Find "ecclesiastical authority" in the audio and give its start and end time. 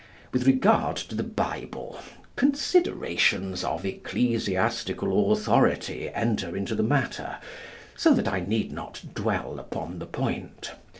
3.85-6.09